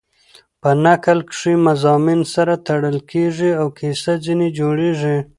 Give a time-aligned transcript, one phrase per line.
[0.61, 5.15] په نکل کښي مضامین سره تړل کېږي او کیسه ځیني جوړېږي.